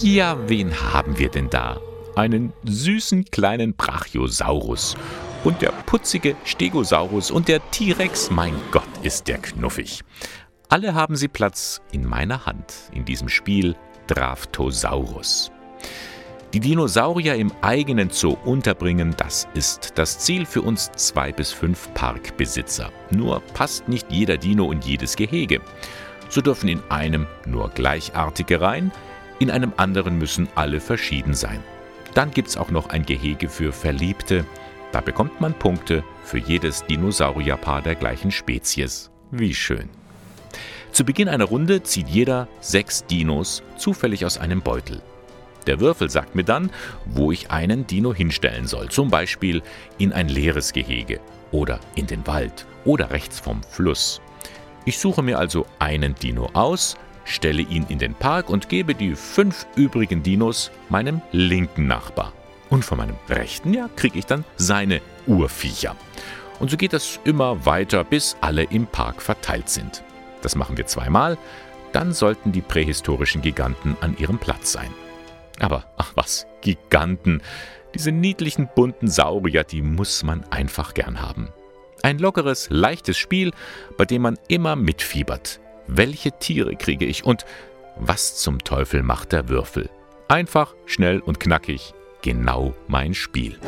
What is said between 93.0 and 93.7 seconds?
Spiel.